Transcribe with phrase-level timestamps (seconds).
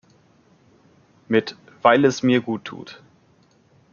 [1.27, 3.03] Mit "Weil es mir gut tut!